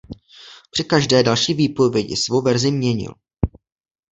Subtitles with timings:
[0.71, 3.13] Při každé další výpovědi svou verzi měnil.